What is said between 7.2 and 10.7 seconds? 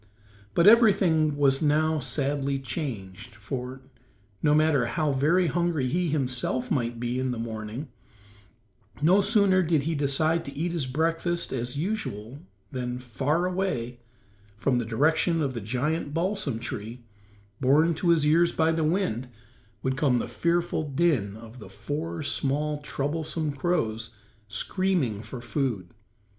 the morning, no sooner did he decide to